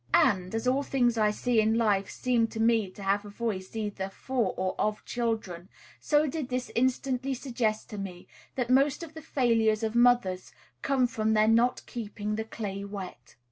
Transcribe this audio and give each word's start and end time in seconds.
And, 0.15 0.55
as 0.55 0.67
all 0.67 0.81
things 0.81 1.15
I 1.15 1.29
see 1.29 1.61
in 1.61 1.75
life 1.75 2.09
seem 2.09 2.47
to 2.47 2.59
me 2.59 2.89
to 2.89 3.03
have 3.03 3.23
a 3.23 3.29
voice 3.29 3.75
either 3.75 4.09
for 4.09 4.55
or 4.57 4.73
of 4.79 5.05
children, 5.05 5.69
so 5.99 6.25
did 6.25 6.49
this 6.49 6.71
instantly 6.73 7.35
suggest 7.35 7.91
to 7.91 7.99
me 7.99 8.27
that 8.55 8.71
most 8.71 9.03
of 9.03 9.13
the 9.13 9.21
failures 9.21 9.83
of 9.83 9.93
mothers 9.93 10.53
come 10.81 11.05
from 11.05 11.33
their 11.35 11.47
not 11.47 11.85
keeping 11.85 12.33
the 12.35 12.43
clay 12.45 12.83
wet. 12.83 13.35